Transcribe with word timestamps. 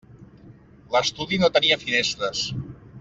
L'estudi 0.95 1.39
no 1.43 1.51
tenia 1.59 1.79
finestres. 1.83 2.43